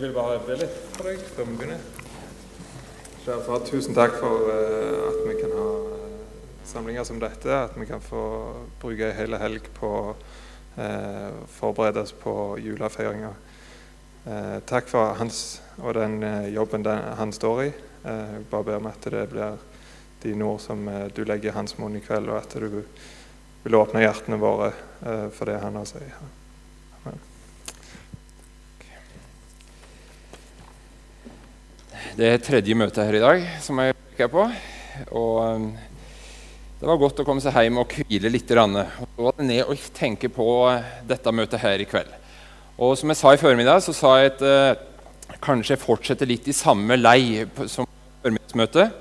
[0.00, 1.80] Jeg vil bare be litt for deg før vi begynner.
[3.20, 6.14] Kjære far, tusen takk for uh, at vi kan ha uh,
[6.70, 7.50] samlinger som dette.
[7.52, 8.22] At vi kan få
[8.80, 12.32] bruke hele helg på å uh, forberede oss på
[12.64, 13.34] julefeiringa.
[14.72, 16.20] takk for hans og den
[16.54, 17.70] jobben den, han står i.
[18.04, 19.60] jeg bare ber om at det blir
[20.24, 22.84] dine ord som du legger i hans munn i kveld, og at du
[23.64, 24.72] vil åpne hjertene våre
[25.32, 26.39] for det han har å.
[32.20, 34.42] Det er tredje møte her i dag som jeg peker på.
[35.16, 35.62] Og um,
[36.76, 38.50] det var godt å komme seg hjem og hvile litt.
[38.52, 42.10] Og så ned og tenke på uh, dette møtet her i kveld.
[42.76, 46.50] Og som jeg sa i formiddag, så sa jeg at uh, kanskje jeg fortsetter litt
[46.52, 47.88] i samme lei som
[48.20, 49.00] formiddagsmøtet.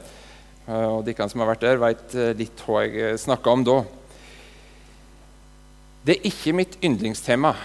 [0.70, 1.84] Uh, og de som har vært der,
[2.16, 3.78] uh, litt hva jeg snakka om da.
[6.08, 7.58] Det er ikke mitt yndlingstema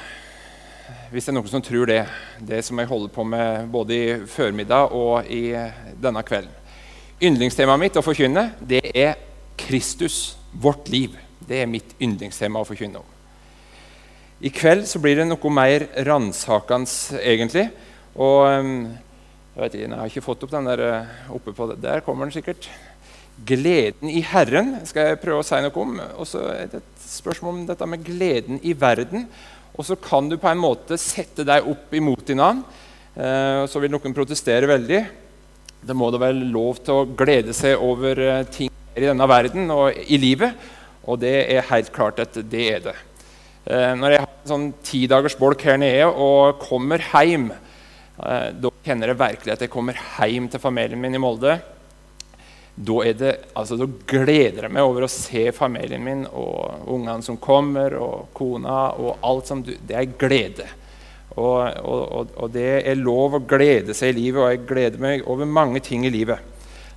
[1.14, 2.00] hvis det er noen som tror det,
[2.42, 5.52] det som jeg holder på med både i førmiddag og i
[6.02, 6.50] denne kvelden.
[7.22, 9.14] Yndlingstemaet mitt å forkynne det er
[9.54, 11.14] Kristus, vårt liv.
[11.38, 13.14] Det er mitt yndlingstema å forkynne om.
[14.42, 17.68] I kveld så blir det noe mer ransakende, egentlig.
[18.18, 18.74] Og um,
[19.54, 21.78] jeg, vet jeg har ikke fått opp den der uh, oppe på det.
[21.86, 22.66] Der kommer den sikkert.
[23.46, 25.98] Gleden i Herren skal jeg prøve å si noe om.
[26.18, 29.30] Og så er det et spørsmål om dette med gleden i verden.
[29.74, 32.62] Og så kan du på en måte sette deg opp imot din annen.
[33.14, 35.00] Eh, så vil noen protestere veldig.
[35.84, 39.70] Det må da være lov til å glede seg over eh, ting i denne verden
[39.74, 40.54] og i livet.
[41.10, 42.96] Og det er helt klart at det er det.
[43.66, 47.50] Eh, når jeg har en sånn tidagers bolk her nede og kommer hjem,
[48.14, 51.56] da kjenner jeg virkelig at jeg kommer hjem til familien min i Molde
[52.74, 57.38] da, det, altså, da, gleder jeg meg over å se familien min og ungene som
[57.38, 60.66] kommer, og kona og alt som du Det er glede.
[61.34, 65.26] Og, og, og, det er lov å glede seg i livet, og jeg gleder meg
[65.30, 66.38] over mange ting i livet.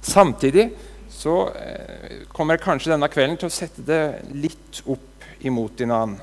[0.01, 0.69] Samtidig
[1.09, 4.01] så eh, kommer jeg kanskje denne kvelden til å sette det
[4.37, 6.17] litt opp imot annen.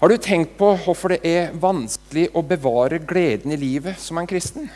[0.00, 4.28] Har du tenkt på hvorfor det er vanskelig å bevare gleden i livet som en
[4.28, 4.66] kristen?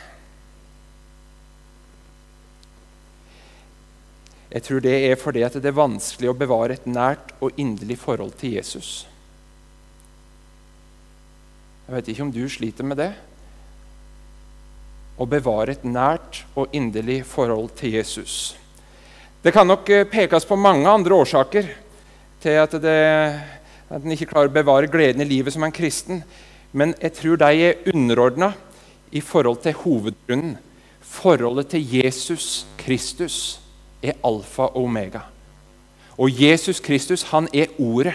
[4.49, 7.99] Jeg tror det er fordi at det er vanskelig å bevare et nært og inderlig
[8.01, 9.05] forhold til Jesus.
[11.85, 13.11] Jeg vet ikke om du sliter med det.
[15.21, 18.57] Å bevare et nært og inderlig forhold til Jesus.
[19.45, 21.69] Det kan nok eh, pekes på mange andre årsaker
[22.41, 22.97] til at, det,
[23.89, 26.23] at en ikke klarer å bevare gleden i livet som en kristen.
[26.73, 28.55] Men jeg tror de er underordna
[29.13, 30.57] i forhold til hovedgrunnen.
[31.05, 33.59] Forholdet til Jesus Kristus
[34.03, 35.25] er alfa og omega.
[36.19, 38.15] Og Jesus Kristus, han er Ordet.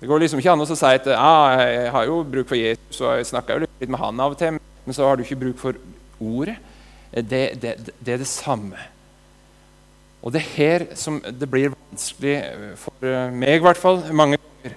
[0.00, 3.00] Det går liksom ikke an å si at ah, jeg har jo bruk for Jesus
[3.02, 5.40] og jeg snakker jo litt med han av og til, men så har du ikke
[5.42, 5.76] bruk for
[6.20, 6.56] Ordet.
[7.10, 8.80] Det, det, det er det samme.
[10.20, 12.36] Og det er her som det blir vanskelig
[12.80, 14.76] for meg, i hvert fall, mange ganger.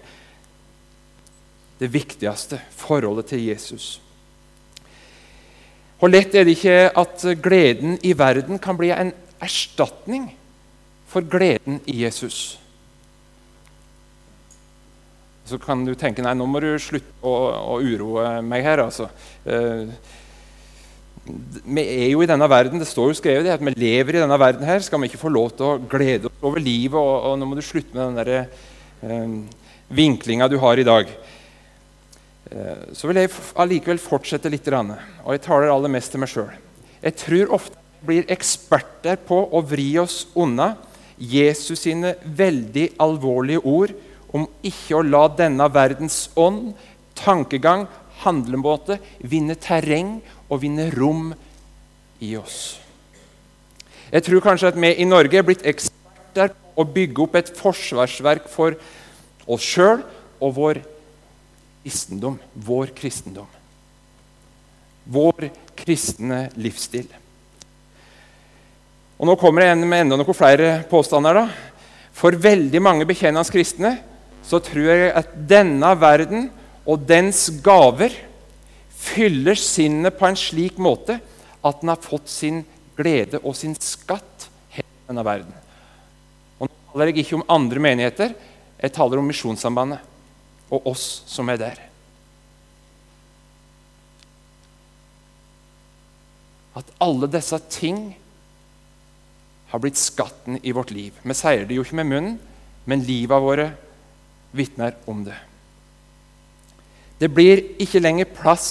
[1.79, 3.97] Det viktigste forholdet til Jesus.
[6.03, 10.25] Hvor lett er det ikke at gleden i verden kan bli en erstatning
[11.07, 12.57] for gleden i Jesus?
[15.47, 18.83] Så kan du tenke nei, nå må du slutte å, å uroe meg her.
[18.83, 19.07] altså.
[19.47, 19.95] Eh,
[21.71, 24.39] vi er jo i denne verden, Det står jo skrevet at vi lever i denne
[24.43, 24.67] verden.
[24.67, 26.99] her, Skal vi ikke få lov til å glede oss over livet?
[26.99, 28.47] Og, og nå må du slutte med den der,
[29.07, 31.15] eh, vinklinga du har i dag.
[32.51, 34.67] Eh, så vil jeg allikevel fortsette litt.
[34.67, 36.51] Og jeg taler aller mest til meg sjøl.
[37.03, 40.73] Jeg tror ofte vi blir eksperter på å vri oss unna
[41.15, 43.93] Jesus sine veldig alvorlige ord
[44.35, 46.73] om ikke å la denne verdens ånd,
[47.15, 47.85] tankegang,
[48.25, 50.17] handlemåte vinne terreng
[50.49, 51.31] og vinne rom
[52.23, 52.79] i oss.
[54.11, 57.53] Jeg tror kanskje at vi i Norge er blitt eksperter på å bygge opp et
[57.55, 58.75] forsvarsverk for
[59.47, 60.01] oss sjøl
[60.43, 60.81] og vår
[61.83, 63.47] kristendom, vår kristendom.
[65.03, 67.09] Vår kristne livsstil.
[69.19, 71.33] Og Nå kommer jeg med enda noen flere påstander.
[71.33, 71.49] da.
[72.13, 73.97] For veldig mange bekjennende kristne
[74.43, 76.49] så tror jeg at denne verden
[76.85, 78.15] og dens gaver
[78.89, 81.19] fyller sinnet på en slik måte
[81.63, 82.63] at den har fått sin
[82.95, 85.51] glede og sin skatt hele denne verden.
[86.59, 88.35] Og Nå taler jeg ikke om andre menigheter,
[88.79, 90.12] jeg taler om Misjonssambandet
[90.71, 91.81] og oss som er der.
[96.77, 98.13] At alle disse ting
[99.73, 101.15] har blitt skatten i vårt liv.
[101.21, 102.37] Vi sier det jo ikke med munnen,
[102.85, 103.71] men livet våre
[104.53, 105.37] vitner om det.
[107.17, 108.67] Det blir ikke lenger plass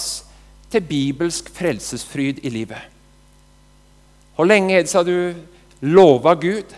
[0.71, 2.79] til bibelsk frelsesfryd i livet.
[4.35, 6.71] Hvor lenge er det siden du lova Gud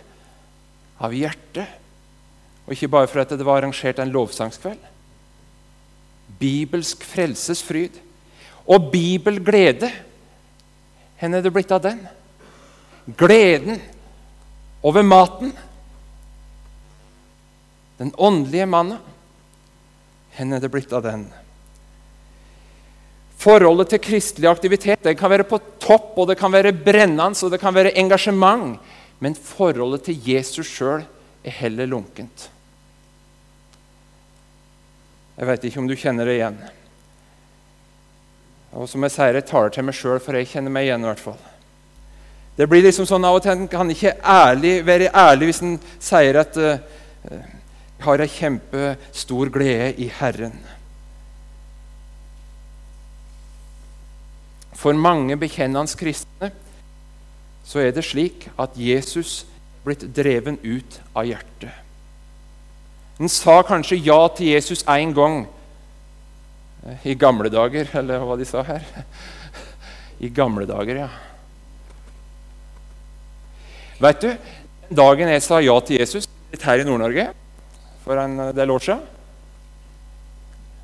[0.99, 1.67] av hjertet,
[2.65, 4.81] og ikke bare for at det var arrangert en lovsangskveld?
[6.45, 7.97] Bibelsk frelsesfryd.
[8.65, 9.89] Og bibelglede.
[11.19, 12.01] Hvor er det blitt av den?
[13.17, 13.81] Gleden
[14.85, 15.53] over maten.
[17.97, 19.01] Den åndelige mannen.
[20.35, 21.25] Hvor er det blitt av den?
[23.45, 27.51] Forholdet til kristelig aktivitet det kan være på topp, og det kan være brennende og
[27.53, 28.79] det kan være engasjement.
[29.19, 31.05] Men forholdet til Jesus sjøl
[31.45, 32.49] er heller lunkent.
[35.35, 36.57] Jeg vet ikke om du kjenner det igjen.
[38.75, 41.03] Og som jeg sier, jeg taler til meg sjøl, for jeg kjenner meg igjen.
[41.03, 41.41] i hvert fall.
[42.55, 45.75] Det blir liksom sånn Av og til en kan ikke ærlig, være ærlig hvis en
[45.99, 46.79] sier at uh,
[48.05, 50.55] har ei kjempestor glede i Herren.
[54.75, 56.51] For mange bekjennende kristne
[57.65, 59.43] så er det slik at Jesus
[59.83, 61.84] blitt dreven ut av hjertet.
[63.19, 65.45] En sa kanskje ja til Jesus én gang
[66.85, 68.83] eh, i gamle dager, eller hva de sa her.
[70.19, 71.09] I gamle dager, ja.
[74.03, 74.29] Vet du,
[74.89, 77.29] den dagen jeg sa ja til Jesus litt her i Nord-Norge
[78.03, 78.99] for en del år siden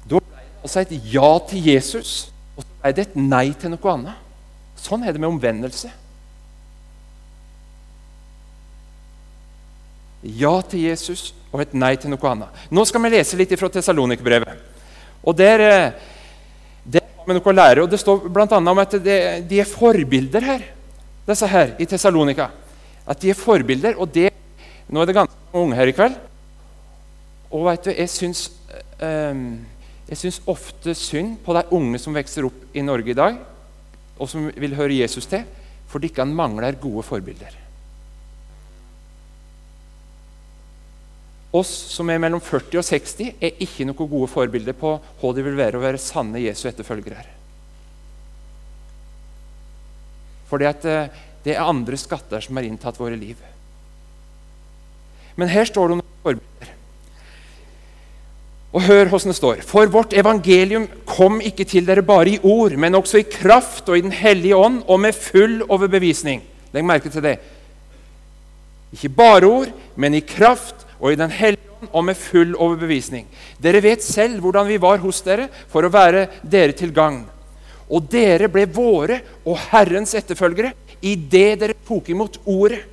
[0.09, 2.13] Da ble det altså et ja til Jesus
[2.55, 4.23] og så ble det et nei til noe annet.
[4.79, 5.91] Sånn er det med omvendelse.
[10.23, 12.63] Ja til Jesus og et nei til noe annet.
[12.71, 14.61] Nå skal vi lese litt fra Tessalonik-brevet.
[15.21, 15.91] Og der, eh,
[16.85, 17.83] der har vi noe å lære.
[17.83, 18.57] og Det står bl.a.
[18.57, 20.63] om at det, de er forbilder her,
[21.27, 22.49] disse her i Tessalonika.
[23.05, 23.97] At de er forbilder.
[23.97, 24.31] og det,
[24.89, 26.15] Nå er det ganske mange unge her i kveld.
[27.51, 28.49] Og vet du, jeg syns
[28.99, 29.59] um,
[30.11, 33.37] jeg syns ofte synd på de unge som vokser opp i Norge i dag,
[34.19, 35.45] og som vil høre Jesus til,
[35.87, 37.60] fordi ikke han mangler gode forbilder.
[41.51, 45.43] Oss som er mellom 40 og 60, er ikke noe gode forbilder på hva det
[45.43, 47.27] vil være å være sanne Jesu etterfølgere.
[50.51, 53.39] At eh, det er andre skatter som har inntatt våre liv.
[55.39, 56.71] Men her står det om forbilder.
[58.71, 59.63] Og hør hvordan det står.
[59.67, 63.97] For vårt evangelium kom ikke til dere bare i ord, men også i kraft og
[63.97, 66.43] i Den hellige ånd og med full overbevisning.
[66.71, 67.35] Legg merke til det.
[68.95, 73.25] Ikke bare ord, men i kraft og i Den hellige ånd og med full overbevisning.
[73.57, 77.23] Dere vet selv hvordan vi var hos dere for å være dere til gagn.
[77.91, 82.83] Og dere ble våre og Herrens etterfølgere i det dere tok imot ordet.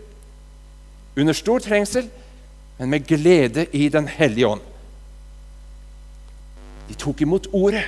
[1.18, 2.08] Under stor trengsel,
[2.78, 4.64] men med glede i Den hellige ånd.
[6.88, 7.84] De tok imot ordet.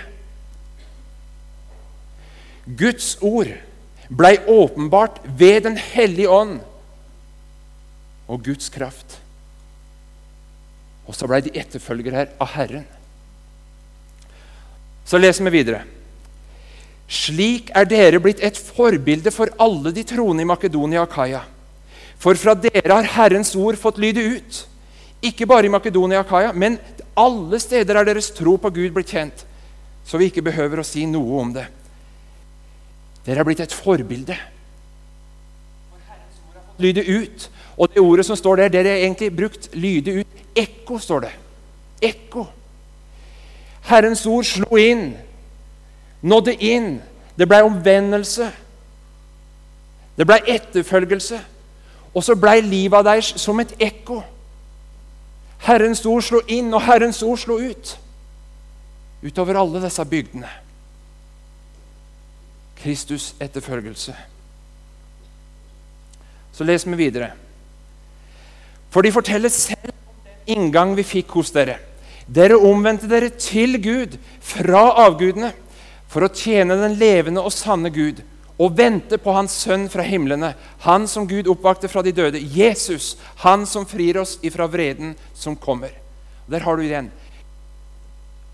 [2.66, 3.48] Guds ord
[4.10, 6.58] blei åpenbart ved Den hellige ånd
[8.28, 9.19] og Guds kraft.
[11.10, 12.84] Og så blei de etterfølgere her av Herren.
[15.02, 15.82] Så leser vi videre.
[17.10, 21.42] Slik er dere blitt et forbilde for alle de troende i Makedonia og Kaia.
[22.20, 24.60] For fra dere har Herrens ord fått lyde ut.
[25.26, 26.78] Ikke bare i Makedonia og Kaia, men
[27.18, 29.42] alle steder er deres tro på Gud blitt kjent,
[30.06, 31.66] så vi ikke behøver å si noe om det.
[33.26, 34.36] Dere er blitt et forbilde.
[35.90, 37.50] For Herrens ord har fått Lyde ut.
[37.80, 40.29] Og det ordet som står der, dere har egentlig brukt lyde ut.
[40.56, 41.32] Ekko, står det.
[42.02, 42.46] Ekko.
[43.90, 45.14] Herrens ord slo inn,
[46.22, 46.98] nådde inn.
[47.38, 48.50] Det blei omvendelse.
[50.18, 51.40] Det blei etterfølgelse.
[52.14, 54.20] Og så blei livet deres som et ekko.
[55.64, 57.94] Herrens ord slo inn, og Herrens ord slo ut.
[59.22, 60.48] Utover alle disse bygdene.
[62.80, 64.16] Kristus etterfølgelse.
[66.52, 67.30] Så leser vi videre.
[68.90, 69.92] For de forteller selv
[70.52, 71.78] inngang vi fikk hos dere.
[72.30, 75.52] Dere omvendte dere til Gud fra avgudene
[76.10, 78.22] for å tjene den levende og sanne Gud
[78.60, 80.52] og vente på Hans Sønn fra himlene,
[80.84, 85.56] Han som Gud oppvakte fra de døde, Jesus, Han som frir oss ifra vreden som
[85.56, 85.94] kommer.
[86.46, 87.10] Der har du igjen.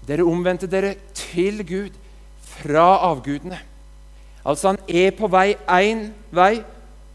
[0.06, 1.96] Dere omvendte dere til Gud
[2.62, 3.58] fra avgudene.
[4.46, 6.62] Altså, han er på vei én vei,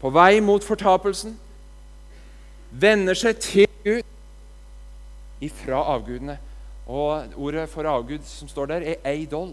[0.00, 1.32] på vei mot fortapelsen.
[2.70, 4.04] Vender seg til Gud
[5.42, 6.38] ifra avgudene.
[6.86, 9.52] Og ordet for avgud som står der, er eidol.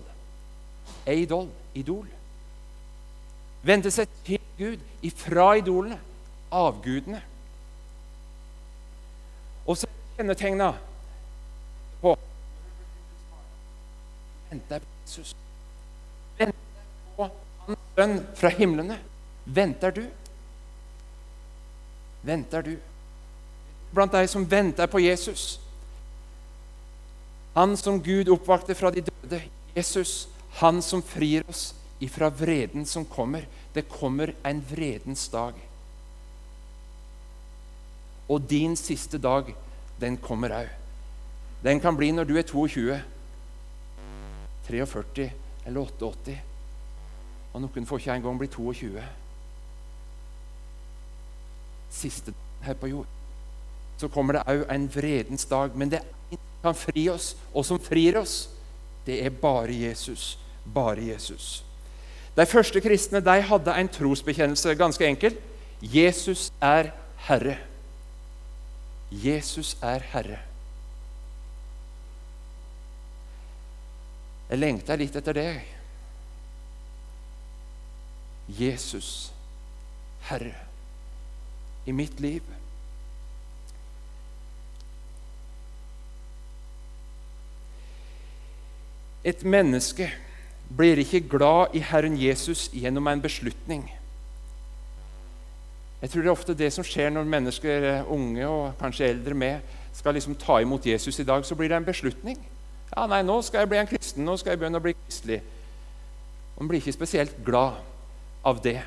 [1.09, 2.07] Eidol, idol
[3.61, 5.97] Vende seg til Gud ifra idolene,
[6.51, 7.19] avgudene.
[9.67, 10.71] Og så kjennetegna
[12.01, 12.15] på
[14.49, 15.35] venter på Jesus.
[16.39, 16.55] «Vente
[17.17, 17.27] på
[17.67, 18.97] Hans sønn fra himlene.
[19.45, 20.05] Venter du?
[22.23, 22.73] Venter du?
[23.91, 25.59] Blant deg som venter på Jesus.
[27.59, 29.41] Han som Gud oppvakte fra de døde.
[29.75, 30.29] Jesus,
[30.61, 33.43] han som frir oss ifra vreden som kommer.
[33.73, 35.57] Det kommer en vredens dag.
[38.31, 39.51] Og din siste dag,
[39.99, 40.69] den kommer òg.
[41.63, 42.95] Den kan bli når du er 22,
[44.69, 45.25] 43
[45.65, 46.37] eller 88.
[47.51, 49.03] Og noen får ikke engang bli 22.
[51.91, 52.31] Siste
[52.63, 53.11] her på jord.
[53.99, 55.75] Så kommer det òg en vredens dag.
[55.75, 58.49] Men det er kan fri oss, og som frir oss.
[59.05, 60.37] Det er bare Jesus.
[60.65, 61.63] Bare Jesus.
[62.35, 64.75] De første kristne de hadde en trosbekjennelse.
[64.75, 65.35] Ganske enkel.
[65.81, 66.91] Jesus er
[67.27, 67.57] Herre.
[69.11, 70.39] Jesus er Herre.
[74.49, 75.49] Jeg lengter litt etter det.
[78.57, 79.29] Jesus,
[80.25, 80.55] Herre,
[81.85, 82.41] i mitt liv.
[89.25, 90.07] Et menneske
[90.77, 93.89] blir ikke glad i Herren Jesus gjennom en beslutning.
[96.01, 99.59] Jeg tror det er ofte det som skjer når mennesker, unge og kanskje eldre med,
[99.93, 101.43] skal liksom ta imot Jesus i dag.
[101.45, 102.37] Så blir det en beslutning.
[102.95, 104.25] Ja, nei, nå skal jeg bli en kristen.
[104.25, 105.41] Nå skal jeg begynne å bli kristelig.
[106.59, 107.81] Man blir ikke spesielt glad
[108.47, 108.79] av det.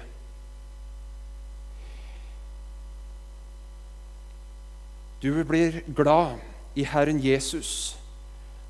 [5.22, 6.40] Du blir glad
[6.74, 7.92] i Herren Jesus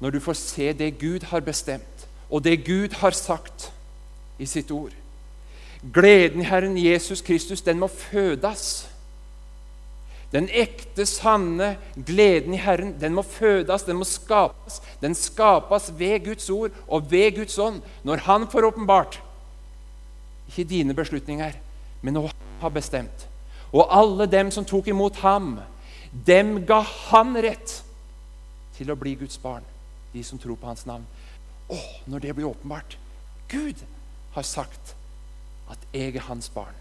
[0.02, 3.68] når du får se det Gud har bestemt, og det Gud har sagt
[4.42, 4.90] i sitt ord.
[5.94, 8.88] Gleden i Herren Jesus Kristus, den må fødes.
[10.32, 14.80] Den ekte, sanne gleden i Herren, den må fødes, den må skapes.
[15.02, 19.21] Den skapes ved Guds ord og ved Guds ånd når Han får åpenbart.
[20.49, 21.52] Ikke dine beslutninger,
[22.02, 23.28] men hva Han har bestemt.
[23.73, 25.61] Og alle dem som tok imot ham,
[26.26, 27.82] dem ga Han rett
[28.76, 29.72] til å bli Guds barn.
[30.12, 31.07] De som tror på Hans navn.
[31.73, 32.99] Å, når det blir åpenbart
[33.49, 33.81] Gud
[34.35, 34.95] har sagt
[35.71, 36.76] at jeg er Hans barn.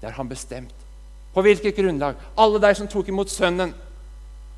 [0.00, 0.74] Det har Han bestemt.
[1.34, 2.14] På hvilket grunnlag?
[2.38, 3.74] Alle de som tok imot Sønnen.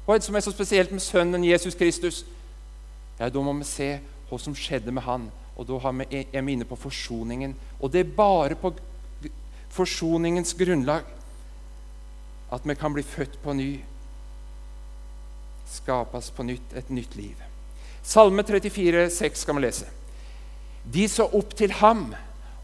[0.05, 2.25] Hva er det som er så spesielt med Sønnen Jesus Kristus?
[3.19, 3.99] Ja, Da må vi se
[4.29, 5.31] hva som skjedde med han.
[5.57, 5.79] Og da
[6.11, 7.55] er vi inne på forsoningen.
[7.81, 8.75] Og det er bare på
[9.71, 11.05] forsoningens grunnlag
[12.53, 13.71] at vi kan bli født på ny.
[15.67, 17.37] Skapes på nytt et nytt liv.
[18.07, 19.87] Salme 34, 6 skal vi lese.
[20.87, 22.13] De så opp til ham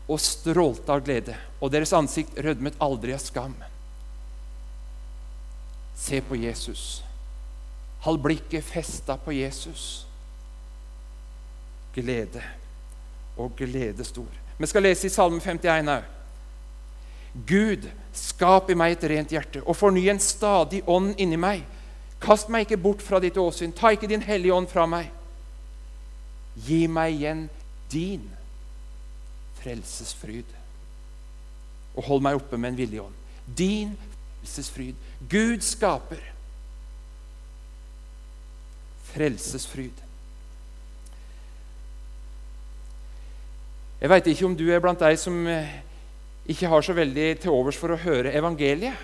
[0.06, 3.56] og strålte av glede, og deres ansikt rødmet aldri av skam.
[5.98, 7.02] Se på Jesus.
[8.06, 10.04] Hold blikket festa på Jesus.
[11.94, 12.42] Glede
[13.34, 14.30] og glede stor.
[14.58, 16.06] Vi skal lese i Salme 51 òg.
[17.48, 21.66] Gud, skap i meg et rent hjerte og forny en stadig ånd inni meg.
[22.22, 23.74] Kast meg ikke bort fra ditt åsyn.
[23.74, 25.10] Ta ikke din hellige ånd fra meg.
[26.56, 27.46] Gi meg igjen
[27.92, 28.24] din
[29.62, 30.48] frelsesfryd.
[31.96, 33.18] Og hold meg oppe med en villig ånd.
[33.46, 33.96] Din
[34.42, 34.94] frelsesfryd.
[35.30, 36.20] Gud skaper
[39.12, 40.00] frelsesfryd.
[44.02, 45.76] Jeg veit ikke om du er blant deg som eh,
[46.50, 48.98] ikke har så veldig til overs for å høre evangeliet.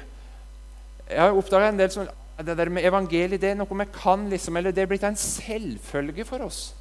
[1.09, 4.27] Jeg har oppdaga en del som det der med evangeliet det er noe vi kan,
[4.31, 6.73] liksom, eller det er blitt en selvfølge for oss.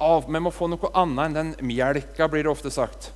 [0.00, 3.10] Av, vi må få noe annet enn den melka, blir det ofte sagt.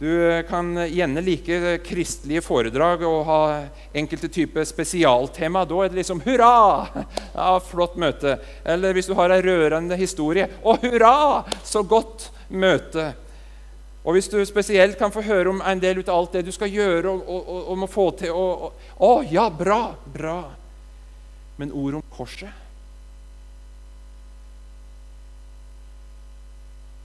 [0.00, 3.40] Du kan gjerne like kristelige foredrag og ha
[3.92, 5.66] enkelte typer spesialtema.
[5.68, 7.04] Da er det liksom 'hurra'!
[7.34, 8.38] Ja, flott møte.
[8.64, 11.44] Eller hvis du har ei rørende historie 'Å, hurra!
[11.64, 13.12] Så godt møte'.
[14.04, 16.72] Og hvis du spesielt kan få høre om en del av alt det du skal
[16.72, 19.94] gjøre og, og, og, og må få til og, 'Å, ja, bra!
[20.04, 20.44] Bra!'
[21.56, 22.59] Men ord om korset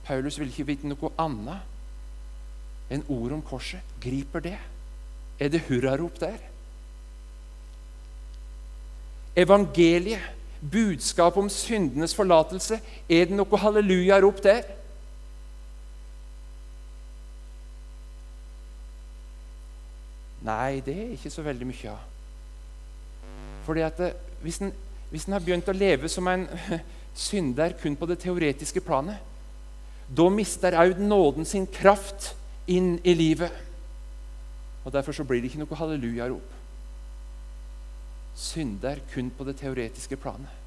[0.06, 3.82] Paulus vil ikke vite noe annet enn ord om korset.
[4.02, 4.58] Griper det?
[5.42, 6.38] Er det hurrarop der?
[9.36, 10.22] Evangeliet,
[10.72, 14.64] budskapet om syndenes forlatelse, er det noe hallelujarop der?
[20.46, 22.02] Nei, det er ikke så veldig mye av.
[23.66, 24.12] Fordi at det,
[24.46, 24.72] hvis en,
[25.10, 26.46] hvis en har begynt å leve som en
[27.28, 29.18] synder kun på det teoretiske planet,
[30.08, 32.34] da mister òg nåden sin kraft
[32.68, 33.52] inn i livet.
[34.86, 36.52] Og Derfor så blir det ikke noe hallelujarop.
[38.36, 40.62] Synder kun på det teoretiske planet.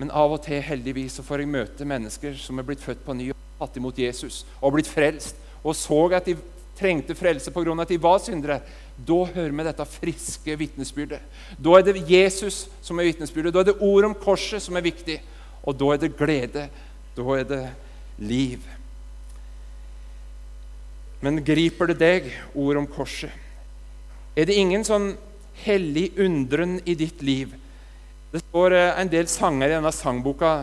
[0.00, 3.16] Men av og til heldigvis, så får jeg møte mennesker som er blitt født på
[3.16, 6.38] ny og tatt imot Jesus og blitt frelst, og så at de
[6.78, 7.82] trengte frelse pga.
[7.82, 8.60] at de var syndere.
[8.96, 11.20] Da hører vi dette friske vitnesbyrdet.
[11.58, 13.52] Da er det Jesus som er vitnesbyrdet.
[13.54, 15.20] Da er det ord om korset som er viktig.
[15.64, 16.68] Og da er det glede.
[17.16, 17.64] Da er det
[18.18, 18.62] liv.
[21.22, 23.30] Men griper det deg, ord om korset?
[24.34, 25.12] Er det ingen sånn
[25.62, 27.52] hellig undren i ditt liv?
[28.32, 30.54] Det står eh, en del sanger i denne sangboka,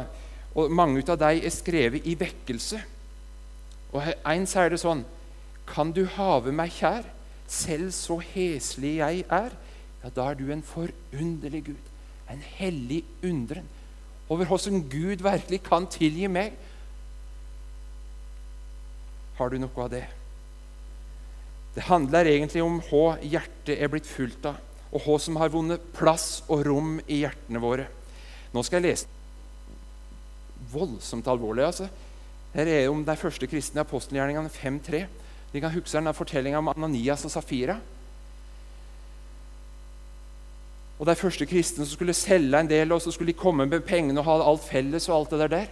[0.57, 2.81] og mange av dem er skrevet i vekkelse.
[3.93, 5.05] Og En sier det sånn
[5.69, 7.05] Kan du have meg kjær,
[7.49, 9.53] selv så heslig jeg er?
[10.01, 11.91] Ja, da er du en forunderlig Gud,
[12.29, 13.69] en hellig undren
[14.29, 16.55] over hvordan Gud virkelig kan tilgi meg.
[19.39, 20.05] Har du noe av det?
[21.75, 24.57] Det handler egentlig om hva hjertet er blitt fullt av,
[24.89, 27.87] og hva som har vunnet plass og rom i hjertene våre.
[28.53, 29.17] Nå skal jeg lese
[30.69, 31.63] voldsomt alvorlig.
[31.65, 31.87] altså.
[32.53, 35.05] Her er det om de første kristne apostelgjerningene 5.3.
[35.53, 37.79] De kan huske denne fortellinga om Ananias og Safira.
[40.99, 43.85] Og De første kristne som skulle selge en del, og så skulle de komme med
[43.87, 45.09] pengene og ha alt felles.
[45.09, 45.67] og alt det der.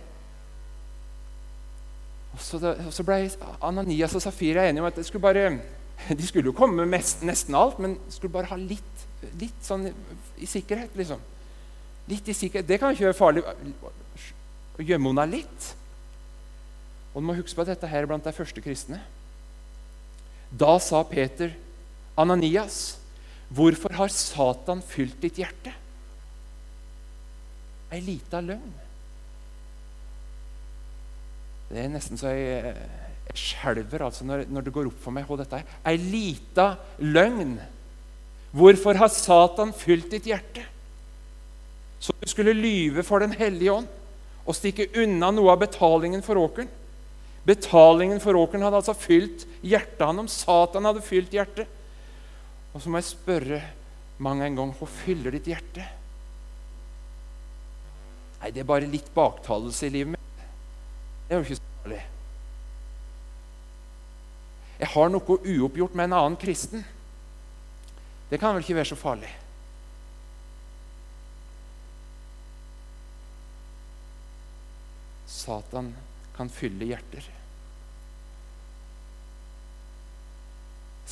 [2.39, 3.31] Så, og så ble
[3.61, 5.59] Ananias og Safira enige om at de skulle, bare,
[6.19, 9.07] de skulle jo komme med mest, nesten alt, men skulle bare ha litt,
[9.41, 9.89] litt sånn
[10.37, 10.95] i sikkerhet.
[10.95, 11.19] liksom.
[12.07, 12.67] Litt i sikkerhet.
[12.67, 15.73] Det kan ikke være farlig å gjemme unna litt.
[17.13, 19.01] Og du må huske på at dette her er blant de første kristne.
[20.53, 21.51] Da sa Peter,
[22.15, 22.96] Ananias,
[23.53, 25.73] hvorfor har Satan fylt ditt hjerte?
[27.93, 28.75] Ei lita løgn.
[31.67, 32.73] Det er nesten så jeg,
[33.27, 35.77] jeg skjelver altså når, når, det går opp for meg hva dette er.
[35.87, 36.73] Ei lita
[37.03, 37.57] løgn.
[38.57, 40.63] Hvorfor har Satan fylt ditt hjerte?
[41.99, 43.87] Så du skulle lyve for Den hellige ånd
[44.47, 46.69] og stikke unna noe av betalingen for åkeren?
[47.47, 50.43] Betalingen for åkeren hadde altså fylt hjertet hans.
[50.43, 51.67] Satan hadde fylt hjertet.
[52.73, 53.61] Og så må jeg spørre
[54.23, 55.85] mange en gang hva fyller ditt hjerte?
[58.41, 60.45] Nei, det er bare litt baktalelse i livet mitt.
[61.27, 62.03] Det er jo ikke så farlig.
[64.77, 66.85] Jeg har noe uoppgjort med en annen kristen.
[68.29, 69.31] Det kan vel ikke være så farlig?
[75.27, 75.93] Satan
[76.37, 77.25] kan fylle hjerter.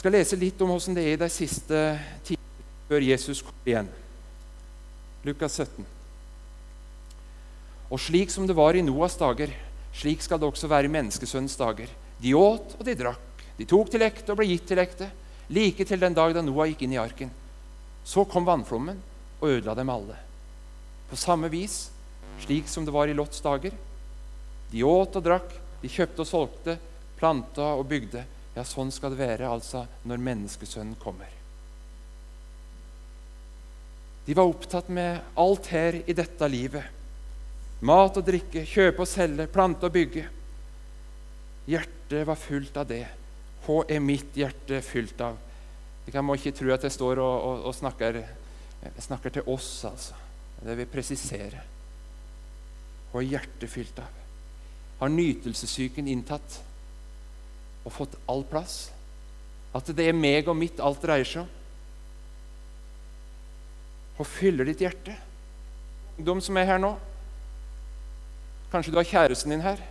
[0.06, 1.78] Skal lese litt om hvordan det er de siste
[2.28, 3.88] tidene før Jesus kom igjen.
[5.26, 5.88] Lukas 17.
[7.90, 9.50] Og slik som det var i Noas dager,
[9.98, 11.90] slik skal det også være i menneskesønnens dager.
[12.22, 15.10] De åt og de drakk, de tok til ekte og ble gitt til ekte,
[15.50, 17.34] like til den dag da Noah gikk inn i arken.
[18.06, 19.02] Så kom vannflommen
[19.40, 20.20] og ødela dem alle.
[21.10, 21.88] På samme vis,
[22.46, 23.74] slik som det var i Lots dager.
[24.70, 25.50] De åt og drakk,
[25.82, 26.78] de kjøpte og solgte,
[27.18, 28.28] planta og bygde.
[28.56, 31.32] Ja, sånn skal det være altså når menneskesønnen kommer.
[34.26, 36.88] De var opptatt med alt her i dette livet.
[37.86, 40.24] Mat og drikke, kjøpe og selge, plante og bygge.
[41.70, 43.04] Hjertet var fullt av det.
[43.66, 45.38] Hva er mitt hjerte fylt av?
[46.06, 48.22] Jeg må ikke tro at jeg står og, og, og snakker,
[49.02, 50.18] snakker, til oss, altså.
[50.66, 51.62] Det vil presisere.
[53.12, 54.22] Hva er hjertet fylt av?
[55.02, 56.62] Har nytelsessyken inntatt
[57.86, 58.90] og fått all plass.
[59.76, 61.52] At det er meg og mitt alt dreier seg om.
[64.16, 65.16] Og fyller ditt hjerte.
[66.16, 66.94] Ungdom som er her nå.
[68.72, 69.82] Kanskje du har kjæresten din her.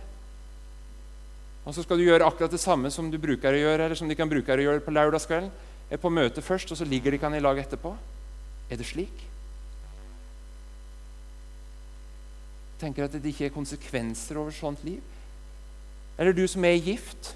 [1.65, 4.09] Og så skal du gjøre akkurat det samme som du bruker å gjøre, eller som
[4.09, 5.53] de kan bruke å gjøre på lørdagskvelden.
[5.93, 7.93] Er på møte først, og så ligger de kan i lag etterpå.
[8.69, 9.23] Er det slik?
[12.81, 15.01] Tenker at det ikke er konsekvenser over sånt liv.
[16.17, 17.35] Eller du som er gift.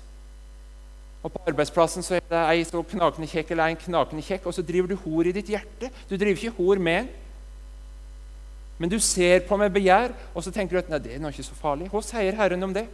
[1.23, 4.53] Og På arbeidsplassen så er det ei så knakende kjekk eller en knakende kjekk, og
[4.55, 5.89] så driver du hor i ditt hjerte.
[6.09, 7.09] Du driver ikke hor med en.
[8.79, 11.33] Men du ser på med begjær, og så tenker du at nei, det er nå
[11.33, 11.89] ikke så farlig.
[11.91, 12.85] Hva sier Herren om det?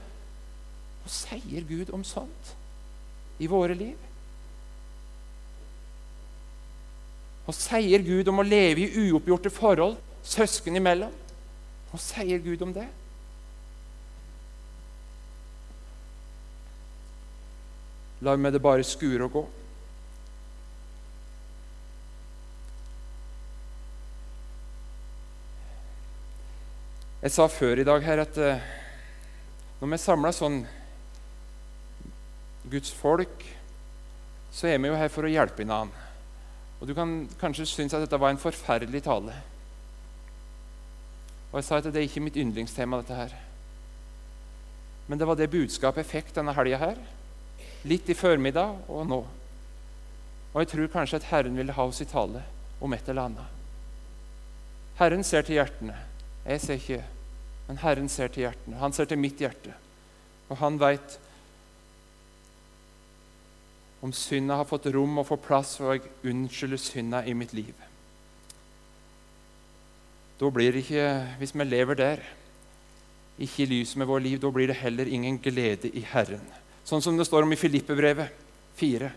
[1.04, 2.56] Hva sier Gud om sånt
[3.38, 4.00] i våre liv?
[7.46, 11.14] Hva sier Gud om å leve i uoppgjorte forhold søsken imellom?
[11.92, 12.88] Hva sier Gud om det?
[18.26, 19.44] La meg det bare skure og gå.
[27.26, 28.66] Jeg sa før i dag her at uh,
[29.80, 30.60] når vi er samla sånn
[32.70, 33.46] Guds folk,
[34.54, 36.06] så er vi jo her for å hjelpe hverandre.
[36.80, 39.36] Og Du kan kanskje synes at dette var en forferdelig tale.
[41.52, 43.36] Og jeg sa at det er ikke mitt yndlingstema, dette her.
[45.08, 46.98] Men det var det budskapet jeg fikk denne helga her.
[47.86, 49.20] Litt i formiddag og nå.
[50.54, 52.42] Og jeg tror kanskje at Herren ville ha oss i tale
[52.82, 53.52] om et eller annet.
[55.00, 55.98] Herren ser til hjertene.
[56.46, 57.02] Jeg ser ikke,
[57.68, 58.80] men Herren ser til hjertene.
[58.80, 59.74] Han ser til mitt hjerte.
[60.50, 61.20] Og han veit
[64.06, 67.74] om synda har fått rom og får plass, og jeg unnskylder synda i mitt liv.
[70.40, 71.08] Da blir det ikke,
[71.40, 72.22] hvis vi lever der,
[73.40, 76.44] ikke i lyset med vår liv, da blir det heller ingen glede i Herren.
[76.86, 78.44] Sånn som det står om i Filippebrevet
[78.78, 79.10] 4.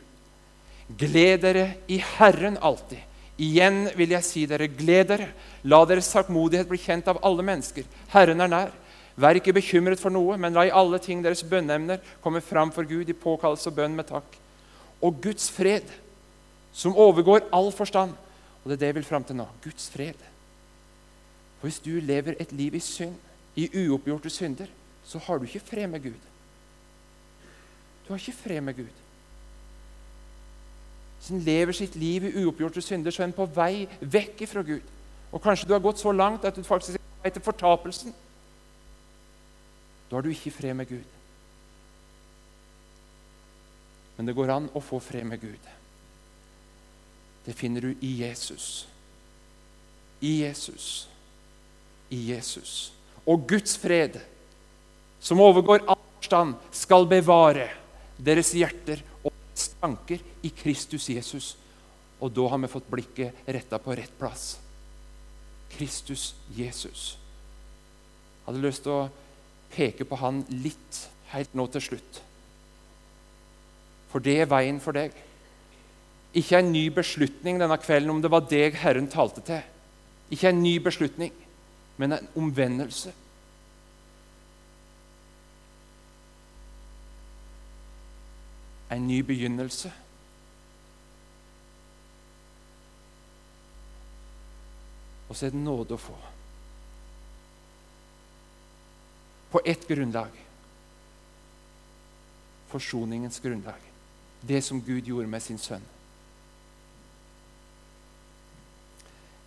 [0.98, 3.02] Gled dere i Herren alltid.
[3.38, 5.28] Igjen vil jeg si dere, gled dere.
[5.68, 7.87] La deres saktmodighet bli kjent av alle mennesker.
[8.11, 8.72] Herren er nær.
[9.18, 12.87] Vær ikke bekymret for noe, men la i alle ting deres bønneemner komme fram for
[12.87, 14.38] Gud i påkallelse og bønn med takk.
[15.02, 15.87] Og Guds fred,
[16.72, 18.14] som overgår all forstand
[18.62, 19.44] Og det er det jeg vil fram til nå.
[19.62, 20.18] Guds fred.
[21.59, 23.14] For hvis du lever et liv i synd,
[23.57, 24.66] i uoppgjorte synder,
[25.07, 26.26] så har du ikke fred med Gud.
[28.09, 29.05] Du har ikke fred med Gud.
[31.31, 34.85] En lever sitt liv i uoppgjorte synder, så er en på vei vekk fra Gud.
[35.29, 38.14] Og kanskje du har gått så langt at du faktisk er på vei til fortapelsen.
[40.09, 41.16] Da har du ikke fred med Gud.
[44.16, 45.68] Men det går an å få fred med Gud.
[47.44, 48.87] Det finner du i Jesus.
[50.25, 51.09] I Jesus.
[52.09, 52.73] I Jesus.
[53.29, 54.16] Og Guds fred,
[55.21, 57.68] som overgår all forstand, skal bevare
[58.18, 61.54] deres hjerter og deres tanker i Kristus Jesus.
[62.18, 64.57] Og da har vi fått blikket retta på rett plass.
[65.76, 67.14] Kristus Jesus.
[67.14, 69.09] Jeg hadde lyst til å
[69.74, 71.04] peke på han litt
[71.35, 72.20] helt nå til slutt.
[74.09, 75.12] For det er veien for deg.
[76.37, 79.61] Ikke en ny beslutning denne kvelden om det var deg Herren talte til.
[80.33, 81.33] Ikke en ny beslutning,
[82.00, 83.12] men en omvendelse.
[88.90, 89.92] En ny begynnelse.
[95.29, 96.16] Og så er det nåde å få.
[99.53, 100.33] På ett grunnlag.
[102.68, 103.85] Forsoningens grunnlag.
[104.40, 105.85] Det som Gud gjorde med sin sønn.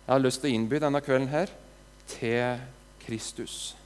[0.02, 1.50] Jeg har lyst til å innby denne kvelden her
[2.10, 2.58] til
[3.04, 3.76] Kristus,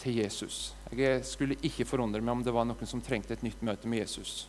[0.00, 0.72] til Jesus.
[0.96, 4.06] Jeg skulle ikke forundre meg om det var noen som trengte et nytt møte med
[4.06, 4.46] Jesus.